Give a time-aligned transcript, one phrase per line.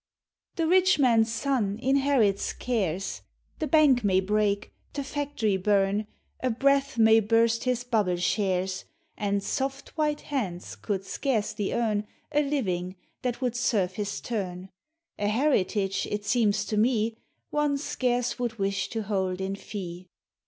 [0.55, 3.21] The rich man's son inherits cares;
[3.59, 7.83] The bank mav break, the factory burn.• 7 | 7 A breath mav burst his
[7.83, 8.85] bubble shares;
[9.15, 11.53] And soft, white hands could scarce!
[11.53, 14.69] v earn A living that would serve his turn;
[15.19, 17.15] A heritage, it seems to me,
[17.51, 20.09] One scarce would wish to hold in fee.